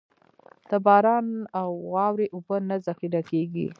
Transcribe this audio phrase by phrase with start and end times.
[0.69, 1.27] د باران
[1.59, 3.67] او واورې اوبه نه ذخېره کېږي.